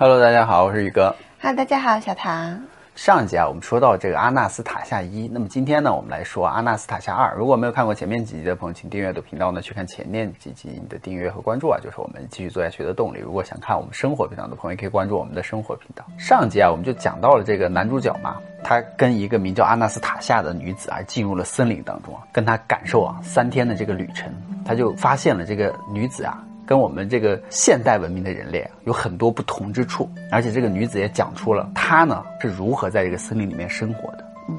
[0.00, 1.14] Hello，大家好，我是宇哥。
[1.42, 2.58] Hello，，大家好，小唐。
[2.94, 7.34] 上一集啊，我们说到这个阿纳斯塔夏一，那么今天呢，我们来说阿纳斯塔夏二。
[7.36, 10.70] 如果没有看过前面几集的朋友，请订阅的频道呢，去看前面几集。
[10.70, 13.18] 你的订阅和关注啊，就是我们继续做下去的动力。
[13.18, 16.02] 如果想看我们生活频道的朋友，可以关注我们的生活频道。
[16.18, 24.32] 上集啊，我们就讲到了这个男主角嘛，他跟一个名叫阿纳斯塔夏的女子啊，进入了森林当中啊，跟他感受啊三天的这个旅程，
[24.64, 26.42] 他就发现了这个女子啊。
[26.70, 34.24] 跟我们这个现代文明的人类啊有很多不同之处，而且这个女子也讲出了她呢是如何在这个森林里面生活的。
[34.48, 34.56] 嗯，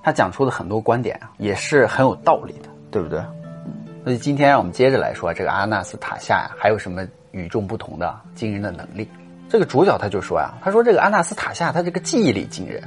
[0.00, 3.18] 她讲出的很多观点啊也是很有道理的，对不对？
[3.66, 3.74] 嗯，
[4.04, 9.08] 所以今天让我们接着来说这个阿纳斯塔夏呀，还有什么与众不同的惊人的能力？
[9.48, 12.80] 这个主角他就说呀，他说这个阿纳斯塔夏他这个记忆力惊人，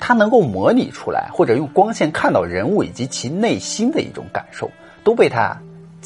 [0.00, 4.70] 他能够模拟出来或者用光线看到人物以及其内心的一种感受，
[5.04, 5.54] 都被他。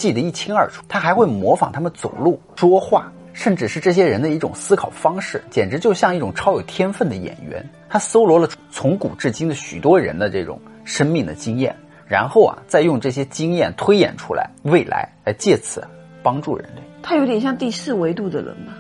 [0.01, 7.63] 记得一清二楚，他还会模仿他们走路、说话，甚至是这些人的一种思考方式，简直就像一种超有天分的演员。
[7.87, 15.87] 他搜罗了从古至今的许多人的这种生命的经验，然后啊，再用这些经验推演出来未来，来借此
[16.23, 16.81] 帮助人类。
[17.03, 18.73] 他有点像第四维度的人吧？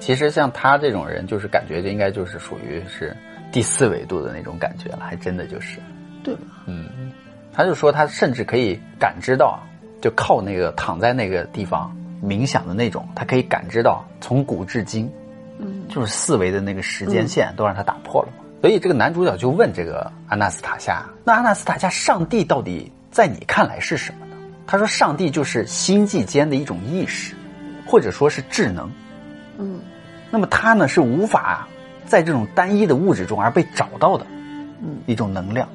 [0.00, 3.14] 其实像他这种人，就是感觉就应该就是属于是
[3.52, 5.78] 第四维度的那种感觉了，还真的就是，
[6.24, 6.40] 对吧？
[6.64, 7.12] 嗯，
[7.52, 9.62] 他就说他甚至可以感知到。
[10.02, 15.10] 就靠那个躺在那个地方冥想的那种，他可以感知到从古至今，
[15.58, 18.44] 嗯，就是四维的那个时间线都让他打破了嘛。
[18.60, 24.36] 所以这个男主角就问这个阿纳斯塔夏：“那阿纳斯塔夏，上帝到底在你看来是什么呢？”
[24.66, 27.34] 他说：“上帝就是星际间的一种意识，
[27.86, 28.90] 或者说是智能。
[29.58, 29.80] 嗯，
[30.30, 31.68] 那么他呢是无法
[32.06, 34.26] 在这种单一的物质中而被找到的，
[34.82, 35.68] 嗯，一种能量。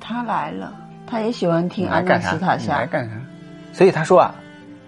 [0.00, 0.74] 他来了。”
[1.10, 3.16] 他也喜欢听阿纳斯塔夏来干啥？
[3.72, 4.34] 所以他说啊，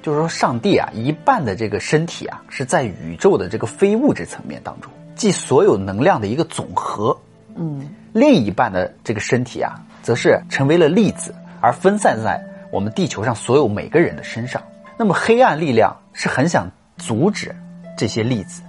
[0.03, 7.17] 就是说上帝啊，一半的这个身体啊是在宇宙的这个非物质层面当中，即所有能量的一个总和。
[7.57, 14.63] 嗯，另一半的这个身体啊，则是成为了粒子，而分散在我们地球上所有每个人的身上。
[14.97, 17.55] 那么黑暗力量是很想阻止
[17.99, 18.63] 这些粒子。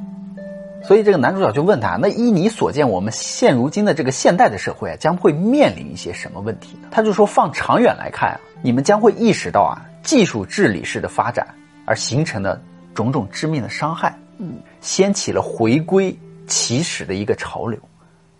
[0.85, 11.47] 所以这个男主角就问他：“那依你所见，我们现如今的这个现代的社会啊，将会面临一些什么问题呢？”他就说：“放长远来看啊，你们将会意识到啊，技术治理式的发展
[11.85, 12.61] 而形成的
[12.94, 16.13] 种种致命的伤害，嗯，掀起了回归
[16.47, 17.79] 起始的一个潮流，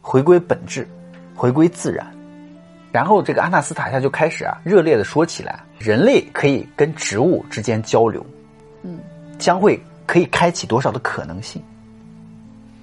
[0.02, 0.86] 回归本质，
[1.34, 2.06] 回归自然。
[2.92, 8.24] 然后这个阿纳斯塔夏就开始啊，热烈的说起来，人类可以跟植物之间交流，
[8.84, 9.00] 嗯，
[9.40, 11.64] 将会可以开启多少的可能性。”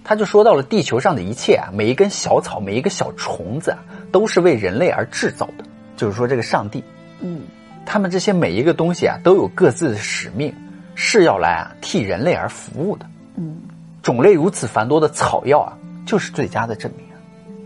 [0.02, 3.78] 他就说到了地球上的一切啊，每一根小草，每一个小虫子啊，
[4.10, 5.64] 都是为人类而制造的。
[5.96, 6.82] 就是说，这个上帝，
[7.20, 7.42] 嗯，
[7.84, 10.54] 他们这些每一个东西啊，都有各自的使命，
[10.94, 13.06] 是要来啊替人类而服务的。
[13.36, 13.60] 嗯，
[14.02, 17.06] 种类如此繁多的草药啊，就是最佳的证明。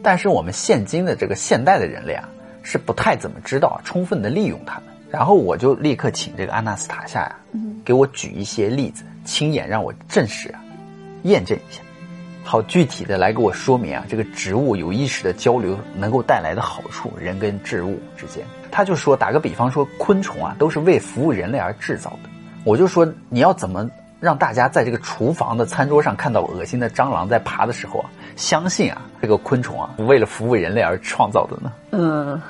[0.03, 2.28] 但是我们现今的这个现代的人类啊，
[2.62, 4.84] 是不太怎么知道充分的利用它们。
[5.11, 7.37] 然后我就立刻请这个阿纳斯塔夏呀，
[7.84, 10.61] 给我举一些例子，亲眼让我证实啊，
[11.23, 11.81] 验证一下。
[12.44, 22.28] 好具体的来给我说明啊，这个植物有意识的交流能够带来的好处，人跟植物之间，他就说，打个比方说，昆虫啊都是为服务人类而制造的。
[22.62, 23.88] 我就说，你要怎么
[24.21, 31.72] 让大家在这个厨房的餐桌上看到恶心的蟑螂在爬的时候啊，相信啊这个昆虫啊为了服务人类而创造的呢？
[31.93, 32.41] 嗯，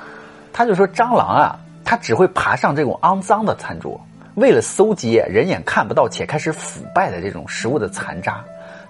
[0.51, 3.99] 他就说，蟑螂啊，它只会爬上这种肮脏的餐桌，
[4.35, 8.43] 为了搜集人眼看不到且开始腐败的这种食物的残渣。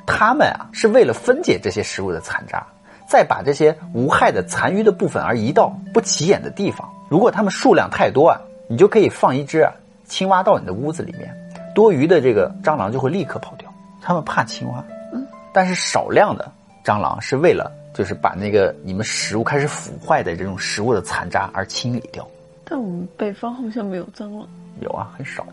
[0.05, 2.65] 他们啊，是为了分解这些食物的残渣，
[3.07, 6.87] 再把这些无害的残余的部分而移到不起眼的地方。
[7.09, 9.71] 如果它们数量太多啊，你就可以放一只啊
[10.05, 11.35] 青蛙到你的屋子里面，
[11.73, 13.71] 多余的这个蟑螂就会立刻跑掉。
[14.01, 14.83] 他们怕青蛙，
[15.13, 16.51] 嗯，但是少量的
[16.83, 22.27] 蟑螂是为了就是把那个你们食物开始腐坏的这种食物的残渣而清理掉。
[22.63, 24.47] 但我们北方好像没有蟑螂，
[24.81, 25.45] 有啊，很少。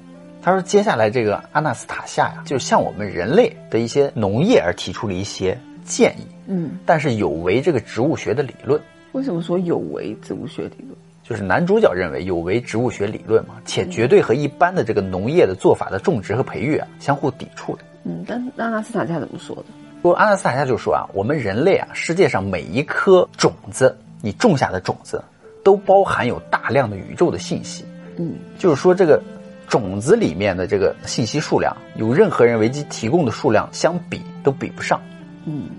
[0.44, 6.26] 他说：“接下来这个阿纳斯塔夏呀，就向我们人类的一些农业而提出了一些建议。
[6.48, 8.80] 嗯，但是有违这个植物学的理论。
[9.12, 10.96] 为什么说有违植物学理论？
[11.22, 17.84] 就是男主角认为有违植物学理论嘛，且绝对和一般的这个农业的做法的种植和培育啊相互抵触的。
[18.02, 19.64] 嗯，但阿纳斯塔夏怎么说的？
[20.02, 25.22] 说阿纳斯塔夏就说啊，我们人类啊，世界上每一颗种子，你种下的种子，
[25.62, 27.84] 都包含有大量的宇宙的信息。
[28.16, 29.22] 嗯，就是说这个。”
[29.72, 35.00] 种子里面的这个信息数量，有任何人为其提供的数量相比都比不上。
[35.46, 35.70] 嗯，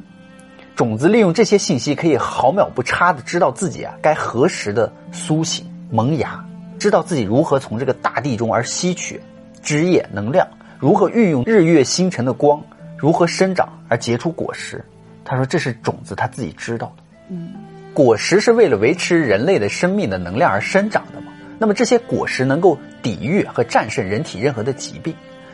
[0.75, 6.44] 种子利用这些信息，可以毫秒不差的知道自己啊该何时的苏醒萌芽，
[6.80, 9.22] 知道自己如何从这个大地中而吸取
[9.62, 10.48] 枝叶能量，
[10.80, 12.60] 如何运用日月星辰的光，
[12.98, 14.84] 如何生长而结出果实。
[15.24, 17.04] 他说这是种子他自己知道的。
[17.30, 17.51] 嗯，
[17.94, 21.28] 果实是为了维持人类的生命的能量而生长的嘛。
[21.60, 25.14] 那么这些果实能够抵御和战胜人体任何的疾病，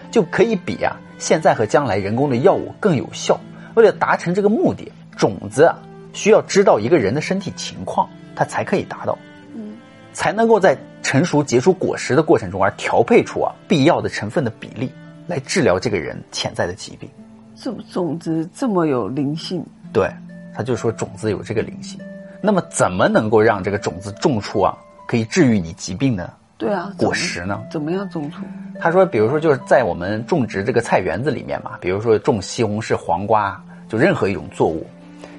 [0.09, 3.37] 就可以比啊现在和将来人工的药物更有效。
[3.75, 5.77] 为了达成这个目的，种子啊
[6.13, 9.17] 需要知道一个人的身体情况，它才可以达到，
[9.53, 9.75] 嗯，
[10.13, 14.91] 才能够在成熟结出果实的过程中而调配出啊必要的成分的比例，
[15.27, 17.09] 来治疗这个人潜在的疾病。
[17.55, 19.65] 这种子这么有灵性？
[19.91, 20.09] 对，
[20.53, 21.99] 他就说种子有这个灵性。
[22.41, 26.33] 那么怎么能够让这个种子种出啊可以治愈你疾病的？
[26.59, 27.59] 对啊，果实呢？
[27.71, 28.43] 怎么样种出？
[28.79, 34.85] 他说，比如说就是在我们种植这个菜园子里面嘛，比如说种西红柿、黄瓜，就任何一种作物，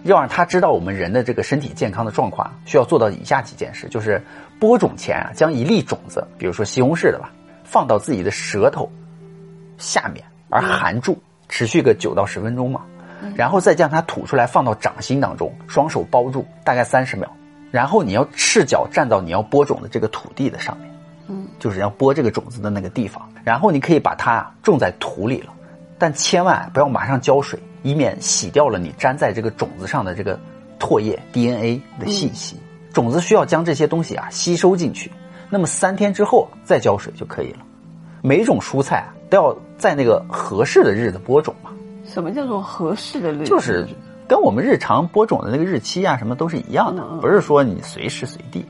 [0.05, 4.21] 要让他知道我们人的这个身体健康的状况，需要做到以下几件事：就是
[4.59, 7.31] 播种前啊，将一粒种子，比如说西红柿的吧，
[7.63, 8.91] 放到自己的舌头
[9.79, 11.17] 下面而含住。
[11.53, 12.83] 持续个九到十分钟嘛，
[13.35, 17.29] 然后再将它吐出来，放到掌心当中，双手包住，大概三十秒。
[17.73, 20.90] 然后你要赤脚站到你要播种的这个土地的上面，嗯，
[21.61, 23.23] 就是要播这个种子的那个地方。
[23.45, 25.53] 然后你可以把它种在土里了，
[25.97, 30.37] 但千万不要马上浇水，以免洗掉了你粘在这个种子上的这个
[30.81, 32.57] 唾液 DNA 的信息。
[32.93, 35.13] 种子需要将这些东西啊吸收进去，
[35.49, 37.59] 那么三天之后再浇水就可以了。
[38.23, 39.15] 每种蔬菜啊。
[39.31, 41.71] 都要在那个合适的日子播种嘛？
[42.05, 43.45] 什么叫做合适的日子？
[43.45, 43.87] 就是
[44.27, 48.67] 跟我们日常播种的那个日期啊，什么都是一样的，不是说你随时随地，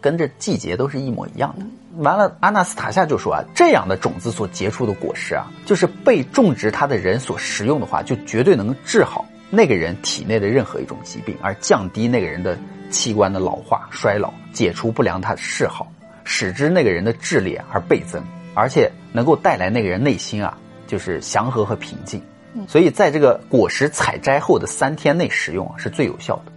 [0.00, 1.66] 跟着季节都是一模一样的。
[2.02, 12.58] 完了，阿纳斯塔夏就说啊，这样的种子所结出的果实啊，就是被种植它的人所食用的话，就绝对能治好那个人体内的任何一种疾病，而降低那个人的
[12.90, 15.90] 器官的老化衰老，解除不良他的嗜好，
[16.24, 18.22] 使之那个人的智力而倍增。
[18.58, 20.56] 而且能够带来那个人内心啊，
[20.86, 22.22] 就是祥和和平静。
[22.66, 26.52] 所以在这个果实采摘后的三天内食用是最有效的。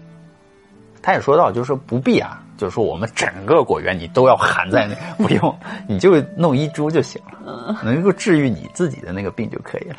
[1.01, 4.93] 他也说到，就是说不必啊，就是说我们整个果园你都要含在那，
[5.25, 5.57] 不用，
[5.87, 9.97] 你就弄一株就行了，能够治愈你自己的那个病就可以了，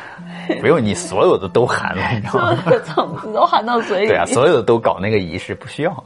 [0.62, 2.58] 不用你所有的都含了，你知道吗？
[2.94, 4.08] 种子都含到嘴里。
[4.08, 6.04] 对啊，所有的都搞那个仪式不需要。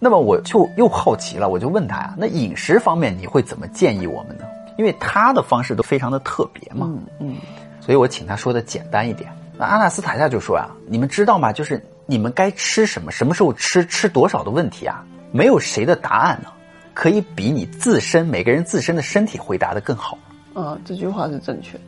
[0.00, 4.44] 那么我就又好奇了，我就问他呀，那饮食方面你会怎么建议我们呢？
[4.76, 7.36] 因为他的方式都非常的特别嘛，嗯嗯，
[7.80, 9.30] 所以我请他说的简单一点。
[9.56, 11.52] 那阿纳斯塔夏就说啊，你们知道吗？
[11.52, 16.50] 就是你们该吃什么，什么时候吃，吃多少的问题啊，没有谁的答案呢，
[16.92, 20.18] 可以比你自身每个人自身的身体回答的更好。
[20.52, 21.84] 啊，这句话是正确的。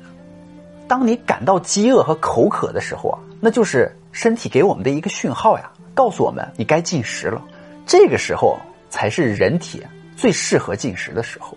[0.88, 7.42] 当你感到饥饿和口渴的时候啊，那就是身体给我们的一个讯号呀，告诉我们你该进食了。
[7.84, 8.58] 这个时候
[8.88, 9.82] 才是人体
[10.16, 11.56] 最适合进食的时候，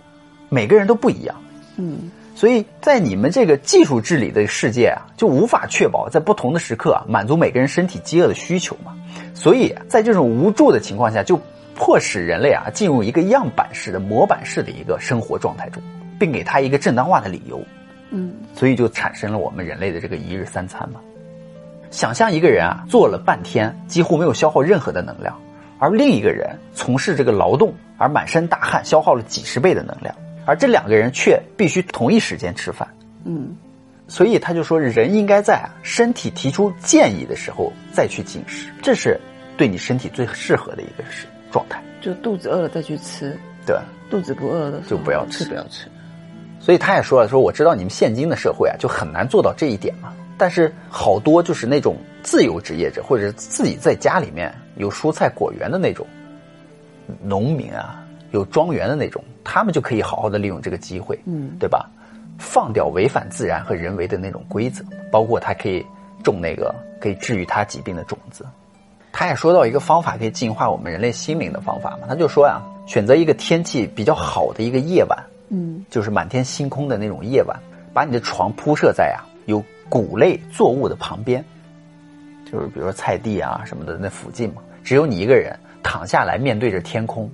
[0.49, 1.35] 每个人都不一样，
[1.77, 8.95] 嗯，所以在你们这个技术治理的世界啊，就无法确保在不同的时刻啊满足每个人身体饥饿的需求嘛。
[9.33, 11.37] 所以在这种无助的情况下，就
[11.75, 15.83] 迫使人类啊进入一个样板式的模板式的一个生活状态中，
[16.17, 17.61] 并给他一个正当化的理由，
[18.09, 21.01] 嗯，所以就产生了我们人类的这个一日三餐嘛。
[21.91, 25.37] 想象一个人啊做了半天，几乎没有消耗任何的能量。
[25.77, 30.15] 而另一个人从事这个劳动，而满身大汗，消耗了几十倍的能量，
[30.49, 32.87] 而这两个人却必须同一时间吃饭。
[33.23, 33.55] 嗯，
[34.07, 39.19] 所以他就说，人应该在身体提出建议的时候再去进食，这是
[39.55, 41.79] 对你身体最适合的一个是状态。
[42.01, 43.77] 就肚子饿了再去吃，对，
[44.09, 45.87] 肚子不饿了就不要吃，不要吃。
[46.59, 50.11] 所以他也说了，说我知道你们现今的社会啊，就很难做到这一点嘛。
[50.37, 56.07] 但是好多就是那种自由职业者，或者自己在家里面有蔬菜果园的那种
[57.21, 61.89] 农民啊，有庄园的那种，他们就可以好好的利用这个机会，嗯，对吧？
[62.37, 65.85] 放掉违反自然和人为的那种规则，包括他可以
[66.23, 68.45] 种那个可以治愈他疾病的种子。
[69.11, 75.17] 他也说到一个方法可以净化我们人类心灵的方法嘛，他就说呀，选择一个天气比较好的一个夜晚，
[75.49, 77.59] 嗯，就是满天星空的那种夜晚，
[77.93, 79.63] 把你的床铺设在啊有。
[79.89, 81.43] 谷类作物的旁边，
[82.45, 87.27] 就是比如说菜地啊什么的那附近嘛，只有你一个人躺下来面对着天空，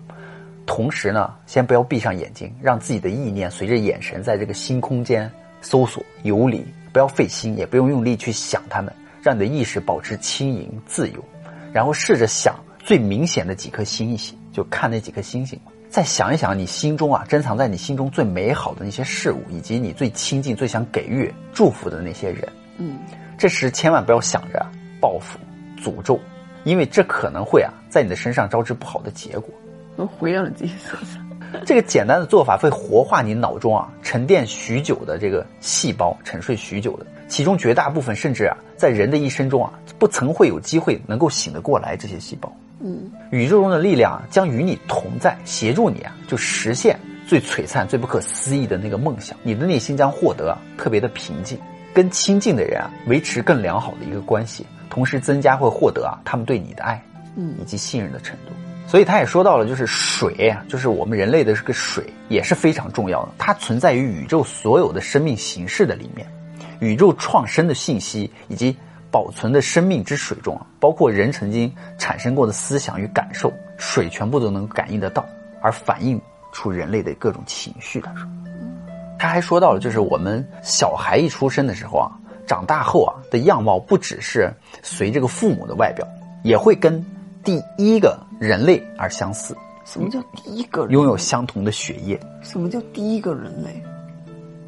[0.65, 5.31] 同时呢，先不要闭上眼睛，让自己的意念随着眼神在这个新空间
[5.61, 8.91] 搜索游离，不要费心，也不用用力去想它们，
[9.21, 11.23] 让你的意识保持轻盈自由，
[11.71, 15.59] 然后试着想最明显的几颗星星，就看那几颗星星。
[15.87, 22.49] 再想一想，你心中啊，珍藏在你心中最美好的那些事物，以及你最亲近、最想给予祝福的那些人。
[22.77, 22.97] 嗯，
[23.37, 24.65] 这时千万不要想着
[24.99, 25.39] 报复、
[25.79, 26.19] 诅咒，
[26.65, 29.49] 因为这可能会啊，在你的身上招致不好的结果。
[29.95, 31.25] 都回到了自己身上。
[31.65, 41.95] 这个简单的做法会活化你脑中啊沉淀许久的这个细胞，沉睡许久的其中绝大部分甚至啊，在人的一生中啊，不曾会有机会能够醒得过来。
[41.95, 49.37] 这些细胞，嗯，宇宙中的力量啊将与你同在，协助你啊，就实现最璀璨、最不可思议的那个梦想。
[49.43, 51.57] 你的内心将获得啊特别的平静，
[51.93, 57.01] 跟亲近的人啊维持更良好的一个关系，同时增加会获得啊他们对你的爱，
[57.37, 58.51] 嗯以及信任的程度。
[58.87, 66.27] 所以他也说到了，就是水啊，就是我们人类的这个水也是非常重要的，它存在于宇宙所有的生命形式的里面。
[66.79, 68.75] 宇宙创生的信息以及
[69.09, 75.25] 保存的生命之水中，包括人曾经产生过的思想与感受，水全部都能感应得到，
[75.61, 78.01] 而反映出人类的各种情绪。
[78.01, 78.27] 他说，
[79.17, 82.11] 他还说到了，就是我们小孩一出生的时候啊，
[82.45, 86.05] 长大后啊的样貌不只是随这个父母的外表，
[86.43, 87.03] 也会跟
[87.45, 90.91] 第一个人类而相似，什么叫第一个人？
[90.91, 92.19] 拥有相同的血液。
[92.41, 93.81] 什么叫第一个人类？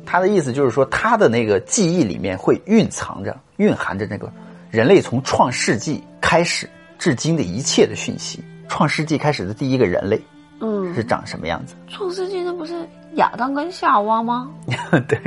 [0.05, 4.31] 他的意思就是说，他的那个记忆里面会蕴藏着、蕴含着那个
[4.71, 8.41] 人类从创世纪开始至今的一切的讯息。
[8.69, 10.21] 创世纪开始的第一个人类
[10.59, 11.75] 嗯，是长什么样子？
[11.87, 14.49] 创世纪那不是亚当跟夏娃吗？
[15.07, 15.19] 对，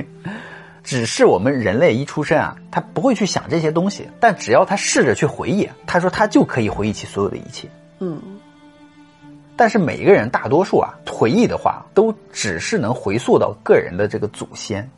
[0.90, 7.68] 只是我们人类一出生啊，他不会去想这些东西，但只要他试着去回忆，他说他就可以回忆起所有的一切。
[8.00, 8.20] 嗯，
[9.54, 14.90] 但是每一个人大多数啊，回忆的话，都只是能回溯到个人的这个祖先。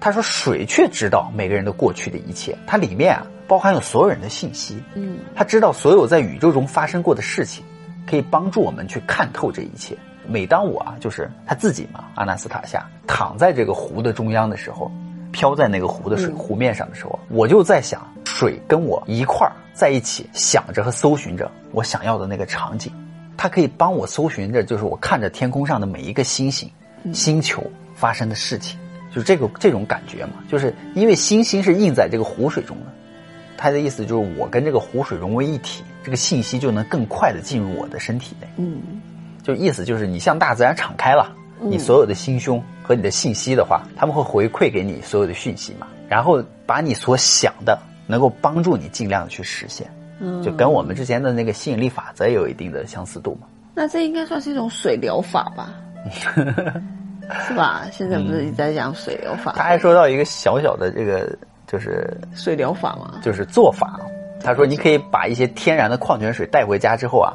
[0.00, 4.82] 他说，水却知道每个人的过去的一切，它里面啊包含有所有人的信息。
[4.96, 7.64] 嗯，他知道所有在宇宙中发生过的事情，
[8.04, 9.96] 可以帮助我们去看透这一切。
[10.28, 14.90] 每当我啊，就是他自己嘛，阿纳斯塔夏躺在这个湖的中央的时候，
[15.32, 16.36] 飘在那个湖的水、嗯。
[16.36, 22.92] 湖面上的时候，我就在想，水跟我一块儿在一起，想着和搜寻着我想要的那个场景。
[23.36, 26.68] 它可以帮我搜寻着，就是我看着天空上的每一个星星、
[27.14, 27.62] 星球
[27.94, 28.78] 发生的事情，
[29.10, 32.86] 就是这个这种感觉嘛，就是因为星星是印在这个湖水中的，
[33.56, 38.48] 它的意思就是我跟这个湖水融为一体，这个信息就能更快的进入我的身体内。
[38.56, 38.82] 嗯，
[39.48, 49.90] 就意思就是你向大自然敞开了，你所有的心胸和你的信息的话，他们会回馈给你所有的讯息嘛，然后把你所想的能够帮助你尽量的去实现，
[50.20, 53.46] 嗯就跟我们之前的那个吸引力法则也有一定的相似度嘛。
[53.74, 55.70] 那这应该算是一种水疗法吧？
[57.48, 57.86] 是吧？
[57.90, 59.54] 现在不是一直在讲水疗法？
[59.56, 61.34] 他还说到一个小小的这个
[61.66, 63.18] 就是水疗法嘛？
[63.22, 63.98] 就是做法，
[64.44, 67.32] 他说你可以把一些天然的矿泉水带回家之后啊，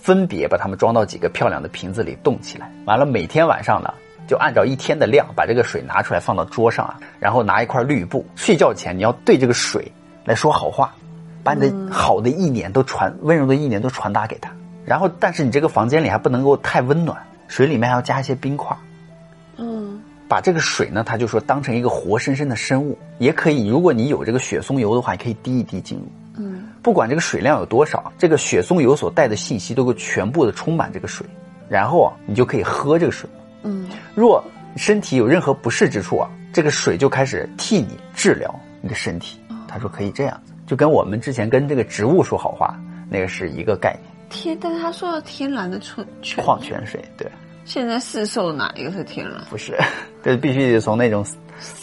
[0.00, 3.92] 分别把它们装到几个漂亮的瓶子里冻起来，完了每天晚上呢，
[4.26, 9.92] 就按照一天的量把这个水拿出来放到桌上啊，然后拿一块绿布，睡觉前你要对这个水
[10.24, 10.94] 来说好话，
[11.42, 14.50] 把你的好的意念都传温柔的意念都传达给他，
[14.84, 18.76] 然后但是你这个房间里还不能够太温暖，水里面还要加一些冰块。
[19.56, 26.04] 嗯把这个水呢，他就说当成一个活生生的生物，也可以，如果你有这个雪松油的话，你可以滴一滴进入。
[26.80, 31.26] 嗯不管这个水量有多少，这个雪松油所带的信息都会全部的充满这个水，
[31.68, 33.28] 然后啊，你就可以喝这个水。
[33.62, 34.42] 嗯若
[34.76, 39.38] 身体有任何不适之处啊，这个水就开始替你治疗你的身体。
[39.68, 42.74] 他说可以这样子，就跟我们之前跟这个植物说好话，
[43.10, 44.10] 那个是一个概念。
[44.30, 47.30] 天，但是他说的天然的纯泉矿泉水，对，
[47.66, 49.38] 现在市售哪一个是天然？
[49.50, 49.76] 不是，
[50.24, 51.22] 这必须得从那种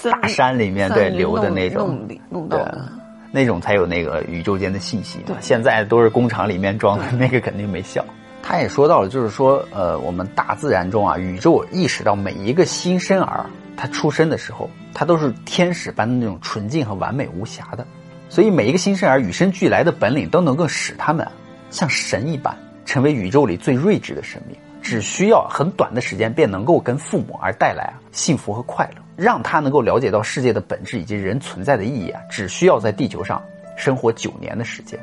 [0.03, 2.91] 大山里面对流的那种弄里弄到的。
[3.31, 5.35] 那种才有那个宇宙间的信息嘛对。
[5.39, 8.03] 现在都是工厂里面装的，那个肯定没效。
[8.41, 17.85] 他也说到了，就是说，呃，我们大自然中啊，宇宙意识到每一个新生儿，他出生的时候，他都是天使般的那种纯净和完美无瑕的，
[18.29, 21.31] 所以每一个新生儿与生俱来的本领都能够使他们啊，
[21.69, 24.57] 像神一般，成为宇宙里最睿智的生命。
[24.81, 33.43] 只需要很短的时间，便能够跟父母而带来啊幸福和快乐，让他能够了解到世界的本质以及人存在的意义啊，只需要在地球上
[33.75, 34.97] 生活九年的时间，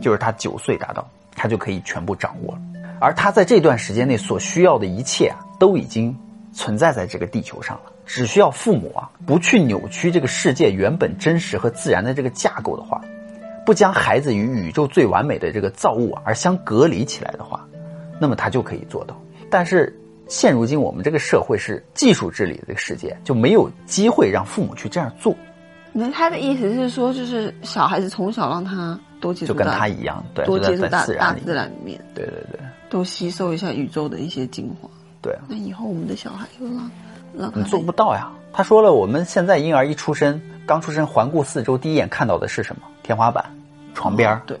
[0.00, 2.60] 就是他九岁达到，他就可以全部掌握了。
[3.00, 6.16] 而他在这段时间内所需要的一切啊，都已经
[6.52, 7.92] 存在在这个地球上了。
[8.04, 13.00] 只需要父母啊，不去扭曲这个世界原本真实和自然的这个架构的话，
[13.64, 17.64] 不将孩子与宇宙最完美的这个造物啊而相隔离起来的话，
[18.20, 19.16] 那么他就可以做到。
[19.48, 19.96] 但是
[20.28, 25.34] 现如今我们这个社会是技术治理的这个世界，就没有机会让父母去这样做，
[25.92, 34.88] 那他的意思是说，就是小孩子从小让他多接触就跟他一样，对，多接触大大自然里，自然里面，对对对多吸收一下宇宙的一些精华。
[35.20, 35.42] 对啊。
[35.48, 36.90] 那以后我们的小孩就让
[37.38, 38.30] 让他你做不到呀。
[38.52, 42.82] 他说了，我们现在婴儿一出生，刚出生，环顾四周，第一眼看到的是什么？
[43.02, 43.44] 天花板、
[43.94, 44.58] 床边儿，对，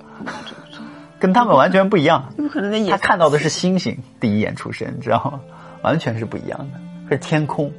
[1.22, 2.30] 跟他们完全不一样。
[2.36, 5.40] 有可能在他看到的是星星，第一眼出生，你知道吗？
[5.82, 7.70] 完全是不一样的，是天空。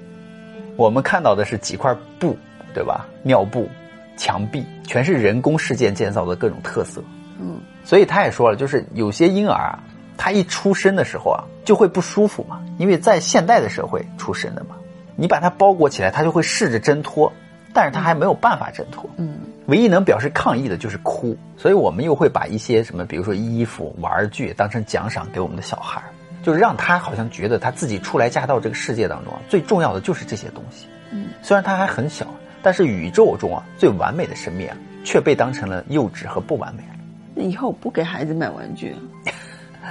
[0.77, 2.37] 我们看到的是几块布
[2.73, 3.05] 对吧？
[3.21, 3.67] 尿布、
[4.15, 7.03] 墙壁，全是人工事件建造的各种特色。
[7.37, 9.83] 嗯，所以他也说了，就是有些婴儿啊，
[10.15, 14.77] 他一出生的时候啊，就会不舒服嘛，因为在现代的社会出生的嘛，
[15.17, 17.33] 你把它包裹起来，他就会试着挣脱，
[17.73, 19.09] 但是他还没有办法挣脱。
[19.17, 26.05] 嗯，唯一能表示抗议的就是哭，所以我们又会把一些什么，比如说衣服、玩具当成奖赏给我们的小孩儿。
[26.43, 30.87] 就是让他好像觉得他自己初来乍到这个世界当中啊，最重要的就是这些东西。
[31.09, 32.27] 嗯，虽然他还很小，
[32.61, 34.75] 但是宇宙中啊最完美的生命啊，
[35.05, 36.89] 却被当成了幼稚和不完美了。
[37.33, 38.93] 那以后不给孩子买玩具，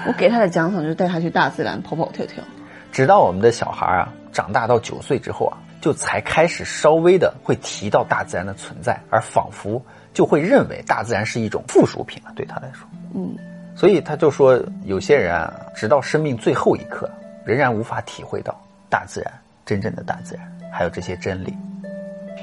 [0.07, 2.45] 我给他的奖赏就是带他去大自然跑跑跳跳。
[2.93, 9.85] 直到我们的小孩啊长大到九岁之后啊，就才开始稍微的会提到大自然的存在，而仿佛
[10.15, 12.33] 就会认为大自然是一种附属品了。
[12.35, 13.37] 对他来说，嗯。
[13.75, 17.11] 所以他就说，有些人啊，直到生命最后一刻，
[17.45, 18.55] 仍然无法体会到
[18.89, 19.33] 大自然
[19.65, 21.57] 真正的大自然，还有这些真理，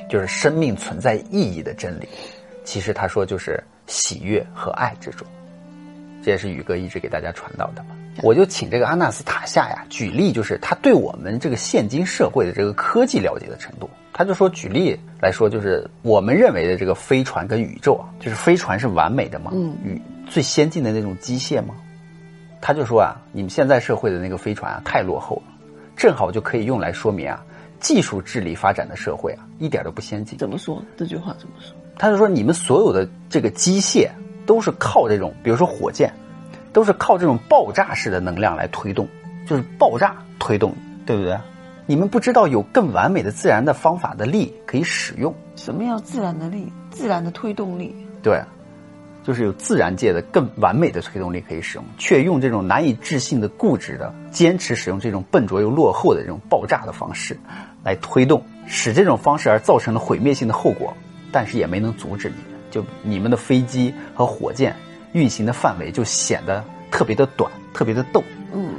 [0.10, 2.10] 就是生命存在意义的真理。
[2.66, 5.26] 其实他说就是喜悦和爱之中，
[6.30, 7.96] 这也是宇哥一直给大家传导的嘛。
[8.22, 13.90] 我就请这个阿纳斯塔夏呀举例，就是他对我们这个现今社会的这个科技了解的程度。
[14.14, 21.74] 他就说，举例来说，就是我们认为的这个飞船跟宇宙啊，就是飞船是完美的嘛，嗯，宇最先进的那种机械吗？
[22.62, 25.54] 他就说啊，你们现在社会的那个飞船啊太落后了，
[25.96, 27.44] 正好就可以用来说明啊，
[27.80, 30.38] 技术智力发展的社会啊一点都不先进。
[30.38, 30.80] 怎么说？
[30.96, 31.76] 这句话怎么说？
[31.98, 34.10] 他就说，你们所有的这个机械
[34.50, 36.12] 都是靠这种，比如说火箭，
[36.74, 39.08] 都是靠这种爆炸式的能量来推动，
[39.46, 40.74] 就是爆炸推动，
[41.06, 41.38] 对不对？
[41.86, 45.32] 你们不知道有更完美的自然的方法的力可以使用。
[45.56, 46.74] 什么叫自然的力？
[46.90, 47.96] 自然的推动力？
[48.24, 48.42] 对，
[49.24, 57.40] 就是有自然界的更完美的推动力可以使用，却用这种难以置信的固执的坚持使用这种笨拙又落后的这种爆炸的方式
[57.84, 60.92] 来推动，使这种方式而造成了毁灭性的后果，
[61.32, 62.59] 但是也没能阻止你们。
[62.70, 64.76] 就你们的飞机和火箭
[65.14, 68.24] 运行的范围就显得特别的短，特别的逗。
[68.54, 68.74] 嗯，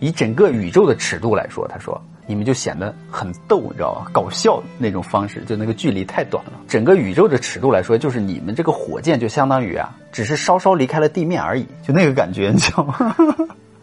[0.00, 2.00] 以整个宇宙的尺度来说，他说。
[2.24, 4.06] 你们就显得很逗，你知道吧？
[4.12, 6.52] 搞笑那种方式，就那个距离太短了。
[6.68, 13.16] 整个宇宙的尺度来说，就是你们这个火箭就相当于啊，只是稍稍离开了地面而已，就那个感觉，你知道吗？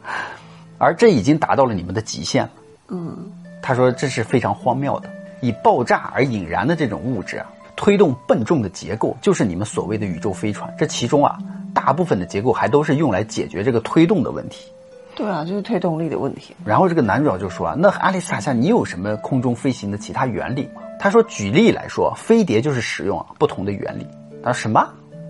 [0.80, 2.51] 而这已经达到了你们的极限了。
[2.88, 3.30] 嗯，
[3.62, 5.10] 他说这是非常荒谬的，
[5.41, 7.45] 以爆炸而引燃的这种物质啊，
[7.80, 10.70] 推动笨重的结构，就是你们所谓的宇宙飞船。
[10.78, 11.38] 这其中啊，
[11.74, 14.70] 大部分的结构还都是用来解决这个推动的问题。
[15.15, 16.54] 对啊，就是推动力的问题。
[16.65, 20.82] 然后这个男主角就说啊，那阿丽斯塔夏，你有什么空中飞行的其他原理吗？
[21.00, 24.06] 他说，举例来说，飞碟就是使用啊不同的原理。
[24.44, 24.86] 他说什么？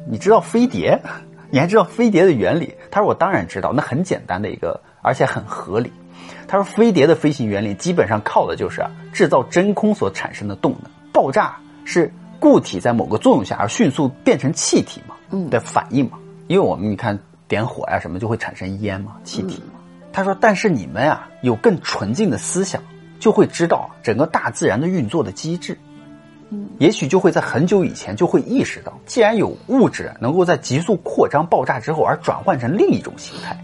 [0.10, 1.00] 你知道飞碟？
[1.52, 2.74] 你还知道飞碟的原理？
[2.90, 5.94] 他说我当然知道，那很简单的一个，而且很合理。
[6.48, 10.90] 他说飞碟的飞行原理基本上靠的就是啊制造真空所产生的动能。
[11.14, 15.16] 爆炸是固体在某个作用下而迅速变成气体嘛？
[15.32, 16.18] 嗯，的反应嘛。
[16.48, 19.80] 因为我们你看点火呀什么就会产生烟嘛，气体嘛。
[20.12, 22.82] 他说：“但是你们啊，有更纯净的思想，
[23.20, 25.78] 就会知道整个大自然的运作的机制。
[26.50, 33.56] 嗯，也许就会在很久以前就会意识到，既然有物质能够在急速扩张、爆炸之后而转换成另一种形态，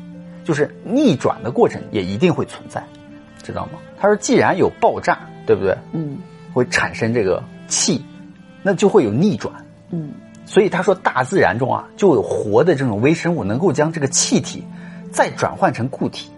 [0.43, 2.83] 就是逆转的过程也一定会存在，
[3.41, 5.75] 知道吗？”他说：“既然有爆炸，对不对？
[5.93, 6.19] 嗯，
[6.53, 8.05] 会产生这个气，
[8.65, 9.53] 那就会有逆转。
[9.91, 10.09] 嗯，
[10.47, 14.63] 所以他说，大自然中啊，就有活的这种微生物，能够将这个气体
[15.11, 16.31] 再转换成固体。”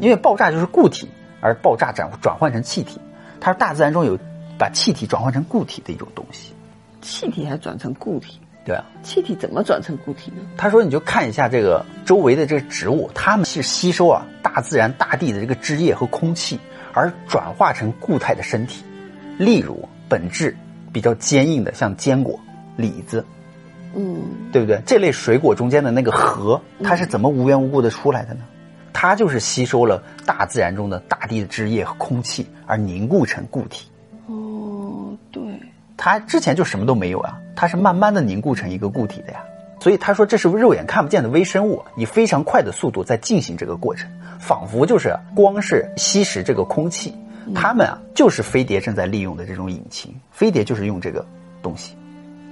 [0.00, 1.06] 因为爆炸就是固体，
[1.42, 2.98] 而爆炸转转换成气体。
[3.40, 4.18] 他说大自然中有
[4.58, 6.54] 把气体转换成固体的一种东西，
[7.02, 8.40] 气体还转成固体？
[8.64, 10.38] 对啊，气体怎么转成固体呢？
[10.56, 16.58] 他说你就看一下这个周围的这个植物，它们是吸收啊大自然大地的这个汁液和空气，
[16.92, 18.82] 而转化成固态的身体。
[19.38, 20.56] 例如本质
[20.96, 22.40] 比较坚硬的，像坚果、
[22.74, 23.22] 李子，
[23.94, 24.80] 嗯，对不对？
[24.86, 28.40] 这类水果中间的那个核，它是怎么无缘无故的出来的呢？
[28.94, 33.90] 它就是吸收了大自然中的大地的汁液和空气，而凝固成固体。
[34.26, 35.42] 哦，对，
[35.98, 39.44] 它之前就什么都没有啊，它是慢慢的凝固成一个固体的呀。
[39.80, 47.14] 所以他说这是肉眼看不见的微生物，以非常快的速度在进行这个过程，仿佛就是光是吸食这个空气。
[47.54, 50.14] 它们啊，就是飞碟正在利用的这种引擎。
[50.30, 51.24] 飞碟就是用这个
[51.62, 51.96] 东西，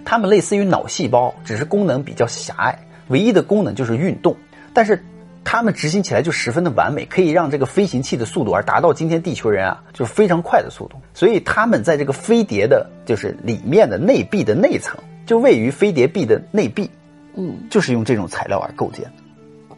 [0.04, 2.78] 它们类似于脑细胞，只是功能比较狭隘，
[3.08, 4.36] 唯一的功能就是运动，
[4.72, 5.04] 但是。
[5.46, 10.96] 他们执行起来就十分的完美，可以让这个飞行器的速度而达到今天地球人啊就是非常快的速度。
[11.12, 16.90] 所以他们在这个飞碟的，就是里面的内壁的内层，就位于飞碟壁的内壁，
[17.34, 19.76] 嗯，就是用这种材料而构建的。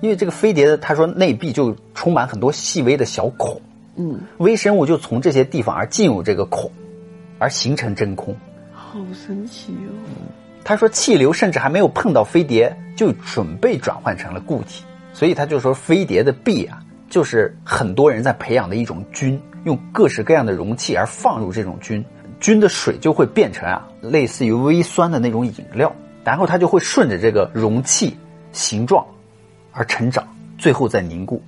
[0.00, 3.60] 因为这个飞碟的，他说内壁就充满很多细微的小孔，
[3.96, 6.70] 嗯，微生物就从这些地方而进入这个孔，
[7.38, 8.34] 而形成真空。
[8.72, 9.92] 好神奇哦！
[10.64, 22.04] 他说气流甚至还没有碰到飞碟，就准备转换成了固体，所以他就说飞碟的壁啊，就是很多人在培养的一种菌，用各式各样的容器而放入这种菌，
[22.38, 28.16] 菌的水就会变成啊类似于微酸的那种饮料，然后它就会顺着这个容器
[28.52, 29.04] 形状
[29.72, 30.26] 而成长，
[30.58, 31.42] 最后再凝固。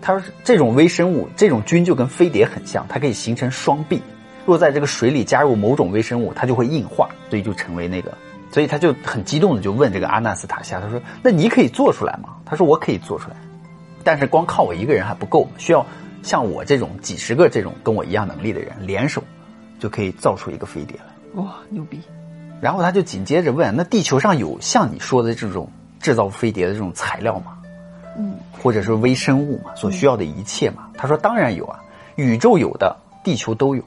[0.00, 4.02] 他说这种微生物，这种菌就跟飞碟很像，它可以形成双臂。
[4.44, 8.12] 若在这个水里加入某种微生物，它就会硬化，所以就成为那个。
[8.52, 13.36] 所以他就很激动的就问这个阿纳斯塔夏，他说：“那你可以做出来吗？”他说：“我可以做出来，
[14.02, 15.84] 但是光靠我一个人还不够，需要
[16.22, 19.22] 像我这种几十个这种跟我一样能力的人联手，
[19.78, 22.00] 就可以造出一个飞碟来。”哇，牛逼！
[22.60, 27.55] 然后他就紧接着问：“那地球上有像你说的这种制造飞碟的这种材料吗？
[28.18, 31.80] 嗯，或者是微生物嘛，所需要的一切嘛？”他说：“当然有啊，
[32.16, 33.82] 宇宙有的，地球都有。”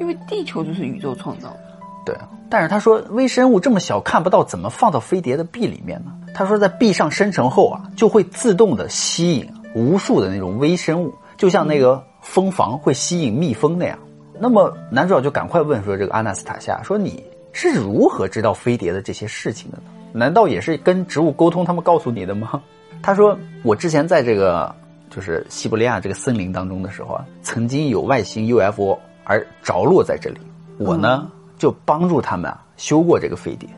[0.00, 1.60] 因为地球就是宇宙创造的，
[2.06, 2.28] 对啊。
[2.48, 6.12] 但是他说微生物这么小看不到，怎么放到飞碟的壁里面呢？
[6.34, 13.98] 他说在壁上生成后啊，就会自动的吸引无数的那种微生物，就像那个蜂房会吸引蜜蜂那样。
[14.38, 19.84] 那么男主角就赶快问说：“这个阿纳斯塔夏，说你是如何知道飞碟的这些事情的呢？
[20.12, 22.62] 难道也是跟植物沟通，他们告诉你的吗？”
[23.02, 24.74] 他说：“我之前在这个
[25.08, 30.40] 就是西伯利亚这个森林当中的时候啊，曾经有外星 UFO。”而着落在这里，
[30.76, 33.68] 我呢就帮助他们啊修过这个飞碟。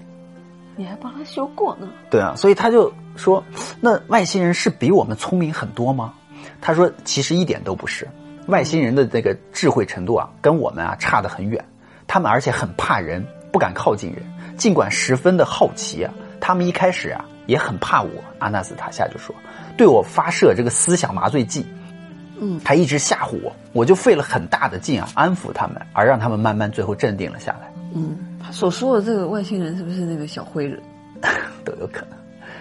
[0.76, 1.86] 你还帮他修过呢？
[2.08, 3.44] 对啊，所以他就说
[3.82, 6.14] ：“那外星人是比我们聪明很多吗？”
[6.62, 8.08] 他说：“其实一点都不是，
[8.46, 11.62] 外星人的那个智慧程度啊，跟我们啊差得很远。
[12.06, 14.22] 他们而且很怕人，不敢靠近人，
[14.56, 18.10] 尽管十分的好奇啊，他们一开始啊也很怕我。”
[18.40, 19.34] 阿纳斯塔夏就说
[19.76, 21.66] ：“对我发射这个思想麻醉剂。”
[22.40, 27.72] 嗯，他一直吓唬我，我就费了很大的劲啊，安抚他们，而让他们慢慢最后镇定了下来。
[27.94, 30.80] 嗯，他所说的这个外星人是不是那个小灰人？
[31.64, 32.18] 都有可能。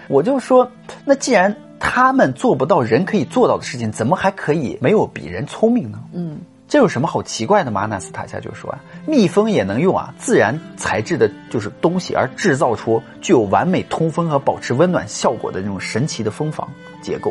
[0.08, 0.70] 我就说，
[1.04, 5.98] 那既然他们做不到人可以做到的事情，怎么还可以没有比人聪明呢？
[6.12, 6.38] 嗯，
[6.72, 7.82] 这有什么好奇怪的吗？
[7.82, 16.66] 阿纳斯塔夏就说啊，蜜蜂也能用啊自然材质的，就是东西而制造出具有完美通风和保持温暖效果的那种神奇的蜂房
[17.02, 17.30] 结构。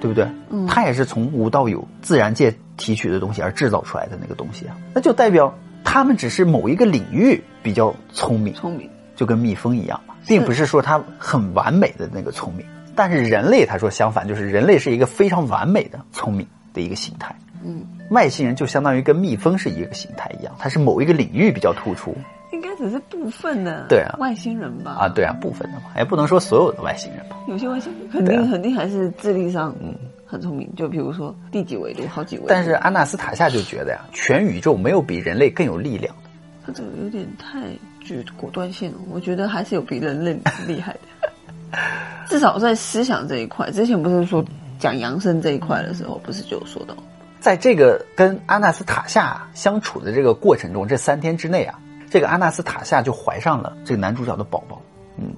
[0.00, 0.26] 对不对？
[0.48, 12.64] 嗯，它也是从无到有自然界提取的东西而制造出来的那个东西啊，那就代表他们只是某一个领域比较聪明，聪明就跟蜜蜂一样嘛，并不是说它很完美的那个聪明。
[12.96, 17.36] 但是人类他说相反，就是人类是一个非常完美的聪明的一个形态。
[17.62, 22.14] 嗯，外星人就相当于跟蜜蜂是一个形态一样，它是某一个领域比较突出。
[22.52, 24.96] 应该只是部分的对啊外星人吧？
[24.98, 27.36] 啊，对啊，部分的嘛，也不能说所有的外星人吧。
[27.46, 29.94] 有些外星人肯定肯定还是智力上嗯
[30.26, 32.48] 很聪明，就比如说第几维度、好几维度。
[32.48, 36.30] 但是阿纳斯塔夏就觉得呀，全宇宙没有比人类更有力量的。
[36.66, 37.60] 他这个有点太
[38.00, 41.78] 具果断性了，我觉得还是有比人类厉害的。
[42.26, 44.44] 至少在思想这一块，之前不是说
[44.78, 46.96] 讲扬升这一块的时候，不是就有说到？
[47.40, 51.78] 在这个跟阿纳斯塔夏相处的这个过程中，这三天之内啊，
[52.10, 54.80] 这个阿纳斯塔夏就怀上了这个男主角的宝宝。
[55.16, 55.32] 嗯，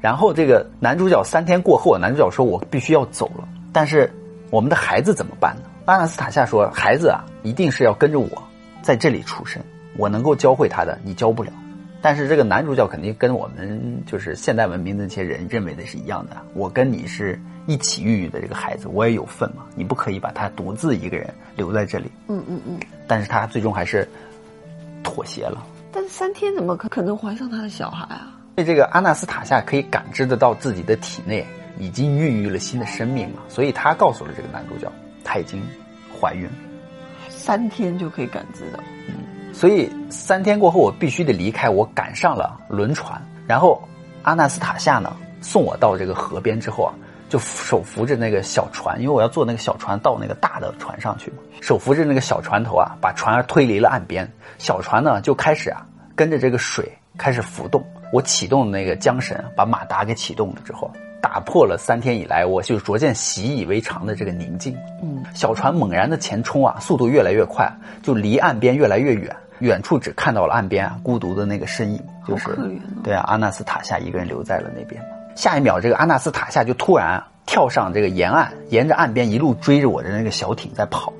[0.00, 4.12] 然后这个男主角三天过后，男主角说：“我必须要走了，但是
[4.50, 8.42] 我们的孩子怎么办呢？”阿纳斯塔夏说：“孩子啊，一定是要跟着我
[8.82, 9.62] 在这里出生，
[9.96, 11.52] 我能够教会他的，你教不了。
[12.02, 22.10] ”但是这个男主角肯定跟我们就是现代文明的那些人认为的是一样的，我跟你是一起孕育的这个孩子，我也有份嘛，你不可以把他独自一个人留在这里。
[22.28, 22.78] 嗯嗯嗯。
[23.06, 24.08] 但是他最终还是
[25.02, 25.64] 妥协了。
[25.92, 28.32] 但是三天怎么可可能怀上他的小孩啊？
[28.56, 31.44] 所以这个阿纳斯塔夏可以感知得到自己的体内
[31.78, 34.90] 已经孕育了新的生命嘛，所以他告诉了这个男主角，
[35.24, 35.62] 他已经
[36.20, 36.52] 怀孕了。
[37.28, 38.78] 三天就可以感知到。
[39.08, 39.14] 嗯
[39.52, 41.68] 所以三天过后，我必须得离开。
[41.68, 43.80] 我赶上了轮船，然后
[44.22, 46.92] 阿纳斯塔夏呢送我到这个河边之后啊，
[47.34, 51.38] 就手扶着那个小船，因为我要坐那个小船到那个大的船上去嘛。
[51.60, 54.30] 手扶着那个小船头啊，把船儿推离了岸边。
[54.56, 57.84] 小船呢就开始啊跟着这个水开始浮动。
[58.12, 60.88] 我启动那个缰绳，把马达给启动了之后，
[61.20, 64.76] 打破了三天以来我就逐渐习以为常的这个宁静。
[65.02, 67.68] 嗯，小船猛然的前冲啊，速度越来越快，
[68.00, 69.34] 就离岸边越来越远。
[69.58, 72.56] 远处只看到了岸边啊，孤独的那个身影，就是
[73.02, 75.04] 对啊，阿纳斯塔夏一个人留在了那边。
[75.34, 81.12] 下一秒，这个阿纳斯塔夏就突然啊跳上这个沿岸，沿着岸边一路追着我的那个小艇在跑。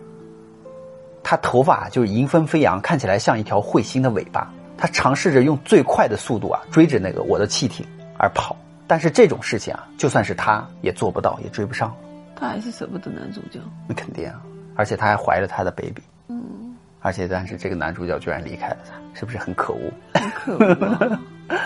[1.22, 4.50] 他头发就是迎风飞扬，看起来像一条彗星的尾巴。
[4.76, 7.86] 他尝试着用最快的速度啊追着那个我的汽艇
[8.18, 11.94] 而跑，但是这种事情啊，就算是他也做不到，也追不上。
[12.36, 13.60] 他还是舍不得男主角。
[13.88, 14.42] 那肯定啊，
[14.74, 16.02] 而且他还怀着他的 baby。
[16.28, 19.90] 嗯，而且但是这个男主角居然离开了他，是不是很可恶？
[20.14, 21.18] 很可恶。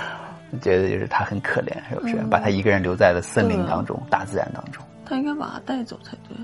[0.61, 2.17] 觉得就是他很可怜，是不是？
[2.31, 4.83] 把他一个人留在了森林当中、大自然当中。
[5.05, 6.37] 他应该把他带走才对。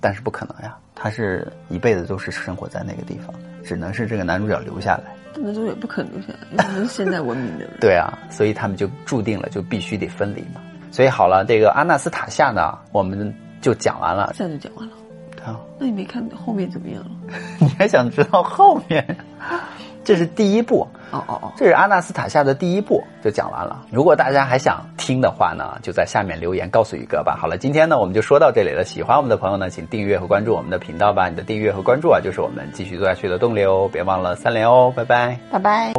[0.00, 3.34] 但是不可能呀，他是一辈子都是生活在那个地方，
[3.64, 5.04] 只能是这个男主角留下来。
[5.42, 7.70] 男主角不可能留下来，因为他是现代文明的人。
[7.80, 10.60] 对啊，所以他们就注定了，就必须得分离嘛。
[10.92, 14.32] 所以好了，这个阿纳斯塔夏呢，我们就讲完了。
[14.34, 14.94] 现在就讲完了。
[15.34, 15.58] 对啊。
[15.78, 17.10] 那你没看后面怎么样了？
[17.58, 19.16] 你还想知道后面？
[20.04, 20.86] 这是第一部。
[21.14, 23.80] 哦哦哦，这是阿纳斯塔夏的第一部，就讲完了。
[23.90, 27.38] 如果大家还想听的话呢，就在下面留言告诉宇哥吧。
[27.40, 28.84] 好了，今天呢我们就说到这里了。
[28.84, 31.28] 喜欢我们的朋友呢，请订阅和关注我们的频道吧。
[31.28, 33.88] 你的订阅和关注啊，就是我们继续做下去的动力哦。
[33.92, 35.92] 别忘了三连哦，拜拜，拜拜。